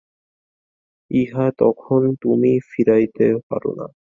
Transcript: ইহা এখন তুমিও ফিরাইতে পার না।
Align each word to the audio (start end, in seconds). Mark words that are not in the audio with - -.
ইহা 1.11 1.45
এখন 1.61 2.01
তুমিও 2.21 2.65
ফিরাইতে 2.69 3.25
পার 3.47 3.63
না। 3.77 3.85